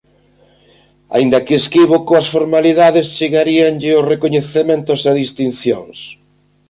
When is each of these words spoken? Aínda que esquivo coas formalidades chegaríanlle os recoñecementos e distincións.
Aínda 1.15 1.43
que 1.45 1.55
esquivo 1.61 1.95
coas 2.07 2.27
formalidades 2.35 3.07
chegaríanlle 3.17 3.91
os 3.99 4.07
recoñecementos 4.13 4.99
e 5.09 5.11
distincións. 5.23 5.97